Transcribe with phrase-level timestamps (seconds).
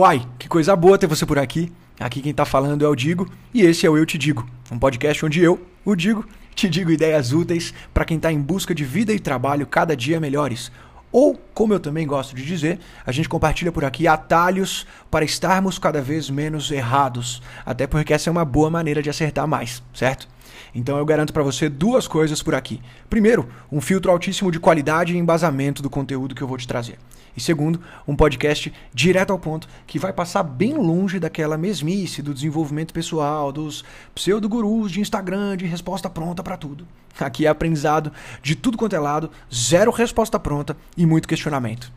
[0.00, 1.70] Uai, que coisa boa ter você por aqui.
[1.98, 4.78] Aqui quem tá falando é o Digo e esse é o Eu Te Digo, um
[4.78, 8.82] podcast onde eu, o Digo, te digo ideias úteis para quem tá em busca de
[8.82, 10.72] vida e trabalho cada dia melhores.
[11.12, 15.78] Ou, como eu também gosto de dizer, a gente compartilha por aqui atalhos para estarmos
[15.78, 20.26] cada vez menos errados, até porque essa é uma boa maneira de acertar mais, certo?
[20.74, 22.80] Então eu garanto para você duas coisas por aqui.
[23.08, 26.98] Primeiro, um filtro altíssimo de qualidade e embasamento do conteúdo que eu vou te trazer.
[27.36, 32.34] E segundo, um podcast direto ao ponto que vai passar bem longe daquela mesmice do
[32.34, 36.86] desenvolvimento pessoal, dos pseudo-gurus de Instagram de resposta pronta para tudo.
[37.18, 41.92] Aqui é aprendizado de tudo quanto é lado, zero resposta pronta e muito questionamento.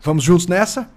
[0.00, 0.90] Vamos juntos nessa?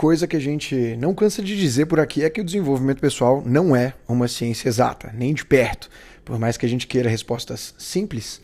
[0.00, 3.42] Coisa que a gente não cansa de dizer por aqui é que o desenvolvimento pessoal
[3.44, 5.90] não é uma ciência exata, nem de perto.
[6.24, 8.40] Por mais que a gente queira respostas simples,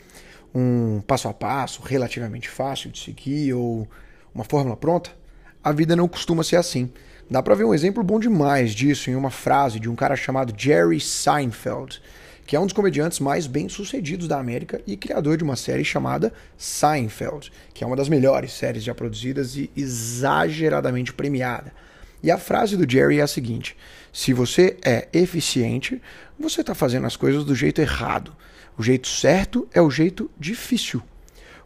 [0.53, 3.87] um passo a passo relativamente fácil de seguir ou
[4.35, 5.09] uma fórmula pronta,
[5.63, 6.91] a vida não costuma ser assim.
[7.27, 10.53] Dá para ver um exemplo bom demais disso em uma frase de um cara chamado
[10.55, 11.99] Jerry Seinfeld
[12.47, 16.31] que é um dos comediantes mais bem-sucedidos da América e criador de uma série chamada
[16.57, 21.73] Seinfeld, que é uma das melhores séries já produzidas e exageradamente premiada.
[22.23, 23.75] E a frase do Jerry é a seguinte:
[24.13, 26.01] se você é eficiente,
[26.39, 28.33] você está fazendo as coisas do jeito errado.
[28.77, 31.03] O jeito certo é o jeito difícil.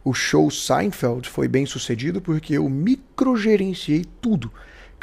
[0.04, 4.50] O show Seinfeld foi bem sucedido porque eu microgerenciei tudo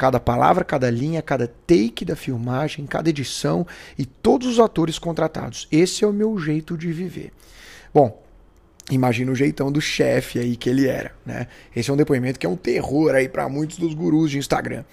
[0.00, 3.66] cada palavra, cada linha, cada take da filmagem, cada edição
[3.98, 5.68] e todos os atores contratados.
[5.70, 7.30] Esse é o meu jeito de viver.
[7.92, 8.18] Bom,
[8.90, 11.48] imagina o jeitão do chefe aí que ele era, né?
[11.76, 14.84] Esse é um depoimento que é um terror aí para muitos dos gurus de Instagram.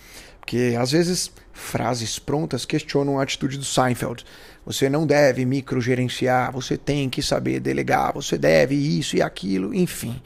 [0.41, 4.25] Porque às vezes frases prontas questionam a atitude do Seinfeld.
[4.65, 10.21] Você não deve microgerenciar, você tem que saber delegar, você deve isso e aquilo, enfim.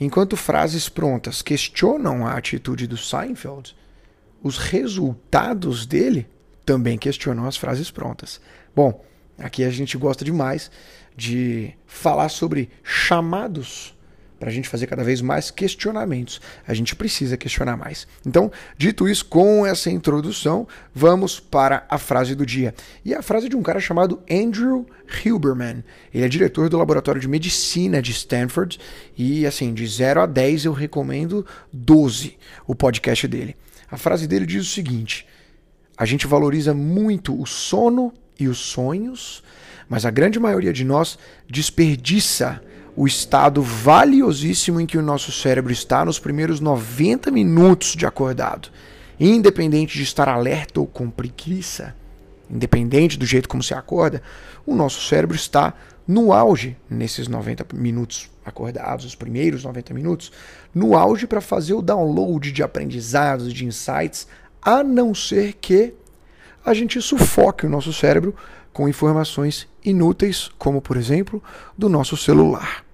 [0.00, 3.76] Enquanto frases prontas questionam a atitude do Seinfeld,
[4.42, 6.26] os resultados dele
[6.64, 8.40] também questionam as frases prontas.
[8.74, 9.04] Bom,
[9.38, 10.70] aqui a gente gosta demais
[11.16, 13.94] de falar sobre chamados
[14.38, 16.40] para a gente fazer cada vez mais questionamentos.
[16.66, 18.06] A gente precisa questionar mais.
[18.24, 22.74] Então, dito isso, com essa introdução, vamos para a frase do dia.
[23.04, 24.86] E a frase de um cara chamado Andrew
[25.24, 25.82] Huberman.
[26.14, 28.78] Ele é diretor do Laboratório de Medicina de Stanford.
[29.16, 33.56] E, assim, de 0 a 10 eu recomendo 12 o podcast dele.
[33.90, 35.26] A frase dele diz o seguinte:
[35.96, 39.42] a gente valoriza muito o sono e os sonhos,
[39.88, 41.18] mas a grande maioria de nós
[41.48, 42.62] desperdiça
[42.94, 48.70] o estado valiosíssimo em que o nosso cérebro está nos primeiros 90 minutos de acordado.
[49.20, 51.94] Independente de estar alerta ou com preguiça,
[52.50, 54.22] independente do jeito como se acorda,
[54.66, 55.74] o nosso cérebro está
[56.08, 60.32] no auge nesses 90 minutos acordados, os primeiros 90 minutos,
[60.74, 64.26] no auge para fazer o download de aprendizados, de insights,
[64.62, 65.92] a não ser que
[66.64, 68.34] a gente sufoque o nosso cérebro
[68.72, 71.42] com informações inúteis, como por exemplo,
[71.76, 72.87] do nosso celular.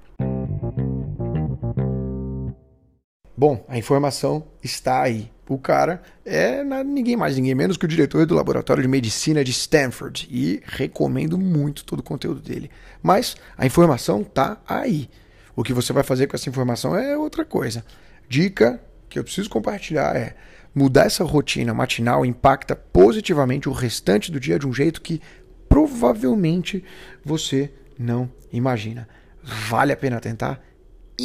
[3.36, 5.30] Bom, a informação está aí.
[5.48, 9.50] O cara é ninguém mais, ninguém menos que o diretor do Laboratório de Medicina de
[9.50, 12.70] Stanford e recomendo muito todo o conteúdo dele.
[13.02, 15.10] Mas a informação está aí.
[15.54, 17.84] O que você vai fazer com essa informação é outra coisa.
[18.28, 20.34] Dica que eu preciso compartilhar é
[20.74, 25.20] mudar essa rotina matinal impacta positivamente o restante do dia de um jeito que
[25.68, 26.82] provavelmente
[27.24, 29.08] você não imagina.
[29.42, 30.60] Vale a pena tentar?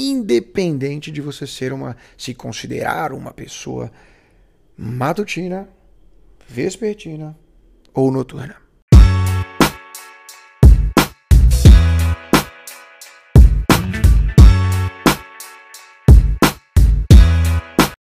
[0.07, 3.91] Independente de você ser uma, se considerar uma pessoa
[4.77, 5.67] matutina,
[6.47, 7.37] vespertina
[7.93, 8.55] ou noturna.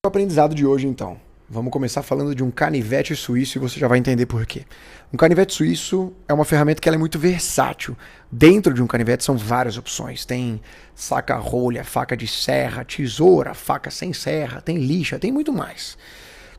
[0.02, 1.29] O aprendizado de hoje então.
[1.53, 4.64] Vamos começar falando de um canivete suíço e você já vai entender por quê.
[5.12, 7.97] Um canivete suíço é uma ferramenta que é muito versátil.
[8.31, 10.25] Dentro de um canivete são várias opções.
[10.25, 10.61] Tem
[10.94, 15.99] saca-rolha, faca de serra, tesoura, faca sem serra, tem lixa, tem muito mais.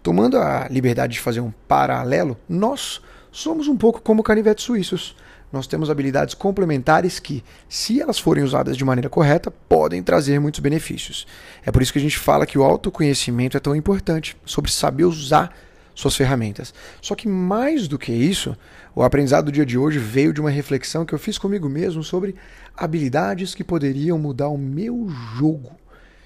[0.04, 3.00] Tomando a liberdade de fazer um paralelo, nós
[3.32, 5.16] somos um pouco como canivetes suíços
[5.52, 10.60] nós temos habilidades complementares que, se elas forem usadas de maneira correta, podem trazer muitos
[10.60, 11.28] benefícios.
[11.66, 15.04] É por isso que a gente fala que o autoconhecimento é tão importante, sobre saber
[15.04, 15.56] usar
[15.94, 16.74] suas ferramentas.
[17.02, 18.56] Só que mais do que isso,
[18.96, 22.04] o aprendizado do dia de hoje veio de uma reflexão que eu fiz comigo mesmo
[22.04, 22.36] sobre
[22.76, 25.72] habilidades que poderiam mudar o meu jogo.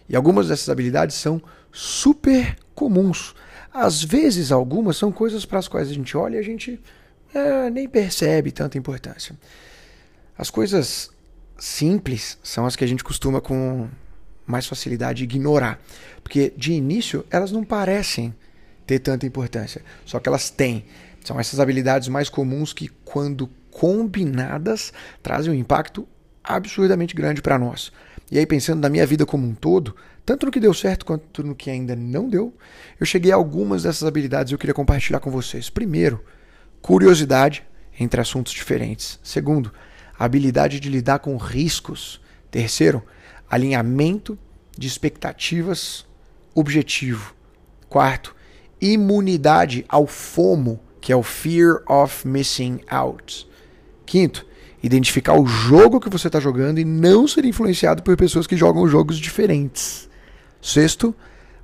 [0.07, 1.41] E algumas dessas habilidades são
[1.71, 3.33] super comuns.
[3.73, 6.79] Às vezes, algumas são coisas para as quais a gente olha e a gente
[7.35, 9.35] é, nem percebe tanta importância.
[10.37, 11.11] As coisas
[11.57, 13.89] simples são as que a gente costuma com
[14.47, 15.79] mais facilidade ignorar.
[16.23, 18.33] Porque de início elas não parecem
[18.87, 20.85] ter tanta importância, só que elas têm.
[21.25, 26.07] São essas habilidades mais comuns que, quando combinadas, trazem um impacto
[26.43, 27.91] absurdamente grande para nós.
[28.31, 29.95] E aí, pensando na minha vida como um todo,
[30.25, 32.53] tanto no que deu certo quanto no que ainda não deu,
[32.99, 35.69] eu cheguei a algumas dessas habilidades e eu queria compartilhar com vocês.
[35.69, 36.23] Primeiro,
[36.85, 37.63] curiosidade
[37.99, 39.19] entre assuntos diferentes.
[39.23, 39.73] Segundo,
[40.19, 42.21] habilidade de lidar com riscos.
[42.51, 43.01] Terceiro,
[43.49, 44.37] alinhamento
[44.77, 46.05] de expectativas,
[46.53, 47.33] objetivo.
[47.89, 48.35] Quarto,
[48.79, 53.49] imunidade ao FOMO, que é o Fear of Missing Out.
[54.05, 54.45] Quinto,
[54.83, 58.87] identificar o jogo que você está jogando e não ser influenciado por pessoas que jogam
[58.87, 60.07] jogos diferentes.
[60.61, 61.15] Sexto,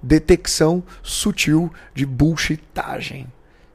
[0.02, 3.28] detecção sutil de bullshitagem.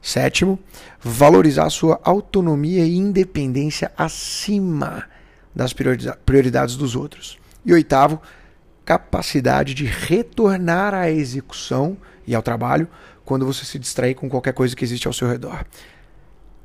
[0.06, 0.56] Sétimo,
[1.00, 5.02] valorizar sua autonomia e independência acima
[5.52, 7.36] das prioridades dos outros.
[7.64, 8.22] E oitavo,
[8.84, 12.86] capacidade de retornar à execução e ao trabalho
[13.24, 15.66] quando você se distrair com qualquer coisa que existe ao seu redor.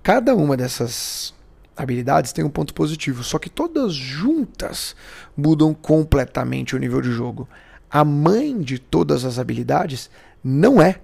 [0.04, 1.34] Cada uma dessas
[1.76, 4.96] habilidades tem um ponto positivo, só que todas juntas
[5.36, 7.50] mudam completamente o nível de jogo.
[7.90, 10.12] A mãe de todas as habilidades
[10.44, 11.00] não é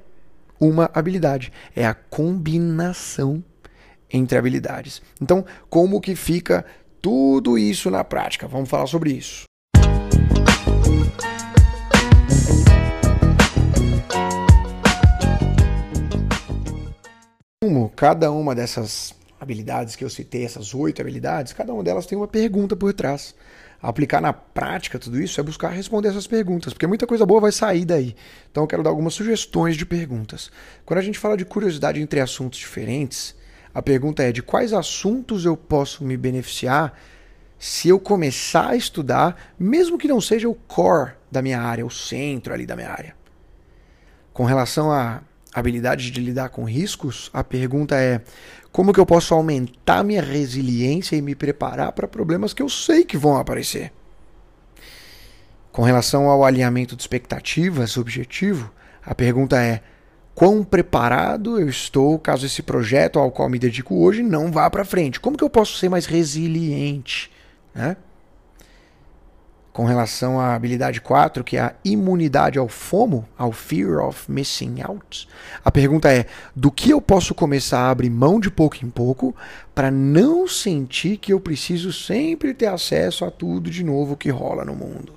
[0.59, 3.43] uma habilidade, é a combinação
[4.11, 5.01] entre habilidades.
[5.21, 6.65] Então, como que fica
[7.01, 8.47] tudo isso na prática?
[8.47, 9.47] Vamos falar sobre isso.
[17.95, 22.27] Cada uma dessas habilidades que eu citei, essas oito habilidades, cada uma delas tem uma
[22.27, 23.33] pergunta por trás.
[23.81, 27.51] Aplicar na prática tudo isso é buscar responder essas perguntas, porque muita coisa boa vai
[27.51, 28.15] sair daí.
[28.51, 30.51] Então eu quero dar algumas sugestões de perguntas.
[30.85, 33.35] Quando a gente fala de curiosidade entre assuntos diferentes,
[33.73, 36.97] a pergunta é de quais assuntos eu posso me beneficiar
[37.59, 41.89] se eu começar a estudar, mesmo que não seja o core da minha área, o
[41.91, 43.15] centro ali da minha área.
[44.33, 45.21] Com relação à
[45.59, 48.21] habilidade de lidar com riscos, a pergunta é
[48.71, 53.03] como que eu posso aumentar minha resiliência e me preparar para problemas que eu sei
[53.03, 53.91] que vão aparecer?
[55.71, 58.71] Com relação ao alinhamento de expectativas, objetivo,
[59.03, 59.81] a pergunta é:
[60.35, 64.85] quão preparado eu estou caso esse projeto ao qual me dedico hoje não vá para
[64.85, 65.19] frente?
[65.19, 67.31] Como que eu posso ser mais resiliente?
[67.73, 67.97] Né?
[69.77, 74.81] Com relação à habilidade 4, que é a imunidade ao FOMO, ao Fear of Missing
[74.81, 75.29] Out.
[75.63, 76.25] A pergunta é:
[76.55, 79.35] do que eu posso começar a abrir mão de pouco em pouco
[79.75, 84.65] para não sentir que eu preciso sempre ter acesso a tudo de novo que rola
[84.65, 85.13] no mundo?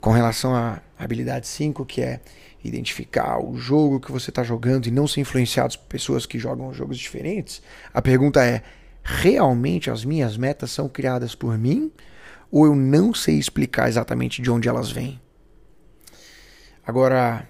[0.00, 2.18] Com relação à habilidade 5, que é
[2.64, 6.74] identificar o jogo que você está jogando e não ser influenciado por pessoas que jogam
[6.74, 7.62] jogos diferentes,
[7.94, 8.60] a pergunta é:
[9.04, 11.92] realmente as minhas metas são criadas por mim?
[12.50, 15.20] Ou eu não sei explicar exatamente de onde elas vêm.
[16.86, 17.46] Agora,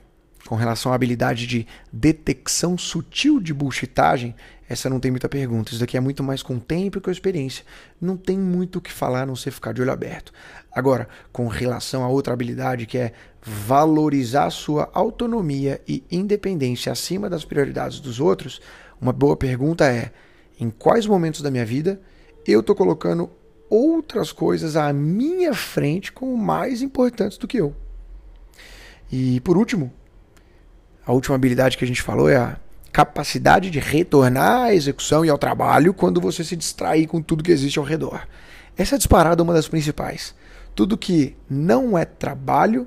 [0.49, 4.35] com relação à habilidade de detecção sutil de bullshitagem,
[4.69, 5.71] essa não tem muita pergunta.
[5.71, 7.65] Isso daqui é muito mais com tempo e com experiência.
[8.00, 10.33] Não tem muito o que falar, a não ser ficar de olho aberto.
[10.73, 13.12] Agora, com relação a outra habilidade que é
[13.43, 18.61] valorizar sua autonomia e independência acima das prioridades dos outros,
[19.00, 20.11] uma boa pergunta é:
[20.59, 22.00] em quais momentos da minha vida
[22.47, 23.31] eu estou colocando
[23.69, 27.75] outras coisas à minha frente como mais importantes do que eu.
[29.11, 29.93] E por último,
[31.07, 32.57] a última habilidade que a gente falou é a
[32.93, 37.53] capacidade de retornar à execução e ao trabalho quando você se distrair com tudo que
[37.53, 38.27] existe ao redor.
[38.77, 40.35] Essa é disparada uma das principais.
[40.75, 42.87] Tudo que não é trabalho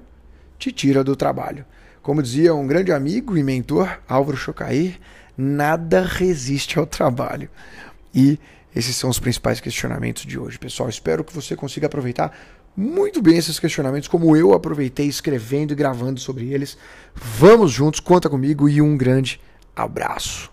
[0.58, 1.66] te tira do trabalho.
[2.02, 5.00] Como dizia um grande amigo e mentor, Álvaro Chocair,
[5.38, 7.50] nada resiste ao trabalho.
[8.14, 8.40] E
[8.76, 10.90] esses são os principais questionamentos de hoje, pessoal.
[10.90, 12.36] Espero que você consiga aproveitar
[12.76, 16.78] muito bem esses questionamentos, como eu aproveitei escrevendo e gravando sobre eles.
[17.14, 19.40] Vamos juntos, conta comigo e um grande
[19.76, 20.51] abraço.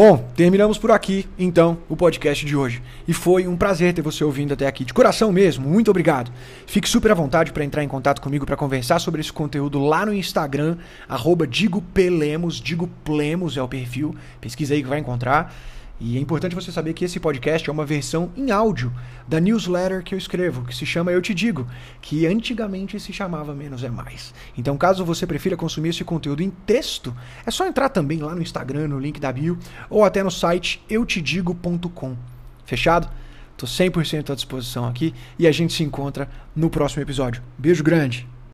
[0.00, 2.80] Bom, terminamos por aqui, então, o podcast de hoje.
[3.08, 4.84] E foi um prazer ter você ouvindo até aqui.
[4.84, 6.30] De coração mesmo, muito obrigado.
[6.68, 10.06] Fique super à vontade para entrar em contato comigo para conversar sobre esse conteúdo lá
[10.06, 10.76] no Instagram,
[11.08, 14.14] arroba Digo Pelemos, Digo Plemos é o perfil.
[14.40, 15.52] Pesquisa aí que vai encontrar.
[16.00, 18.92] E é importante você saber que esse podcast é uma versão em áudio
[19.26, 21.66] da newsletter que eu escrevo, que se chama Eu Te Digo,
[22.00, 24.32] que antigamente se chamava Menos é Mais.
[24.56, 27.14] Então, caso você prefira consumir esse conteúdo em texto,
[27.44, 29.58] é só entrar também lá no Instagram, no link da bio,
[29.90, 32.16] ou até no site eutedigo.com.
[32.64, 33.08] Fechado?
[33.56, 37.42] Tô 100% à disposição aqui e a gente se encontra no próximo episódio.
[37.58, 38.37] Beijo grande!